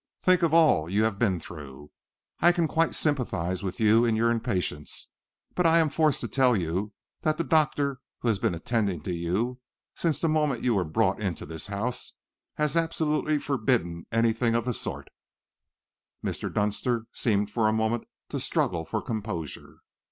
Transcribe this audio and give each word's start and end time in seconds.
Think 0.19 0.41
of 0.41 0.51
all 0.51 0.89
you 0.89 1.03
have 1.03 1.19
been 1.19 1.39
through. 1.39 1.91
I 2.39 2.51
can 2.51 2.67
quite 2.67 2.95
sympathise 2.95 3.61
with 3.61 3.79
you 3.79 4.03
in 4.03 4.15
your 4.15 4.31
impatience, 4.31 5.11
but 5.53 5.67
I 5.67 5.77
am 5.77 5.89
forced 5.91 6.21
to 6.21 6.27
tell 6.27 6.57
you 6.57 6.93
that 7.21 7.37
the 7.37 7.43
doctor 7.43 7.99
who 8.21 8.27
has 8.27 8.39
been 8.39 8.55
attending 8.55 9.03
you 9.05 9.59
since 9.93 10.19
the 10.19 10.27
moment 10.27 10.63
you 10.63 10.73
were 10.73 10.83
brought 10.85 11.19
into 11.21 11.45
this 11.45 11.67
house 11.67 12.13
has 12.55 12.75
absolutely 12.75 13.37
forbidden 13.37 14.07
anything 14.11 14.55
of 14.55 14.65
the 14.65 14.73
sort." 14.73 15.07
Mr. 16.25 16.51
Dunster 16.51 17.05
seemed, 17.13 17.51
for 17.51 17.67
a 17.67 17.71
moment, 17.71 18.05
to 18.29 18.39
struggle 18.39 18.85
for 18.85 19.03
composure. 19.03 19.81